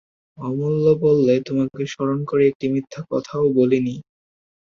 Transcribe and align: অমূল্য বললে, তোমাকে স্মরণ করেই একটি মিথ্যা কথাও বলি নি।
অমূল্য 0.37 0.85
বললে, 1.01 1.33
তোমাকে 1.47 1.81
স্মরণ 1.87 2.19
করেই 2.25 2.49
একটি 2.51 2.65
মিথ্যা 2.73 3.01
কথাও 3.11 3.45
বলি 3.57 3.79
নি। 3.79 3.95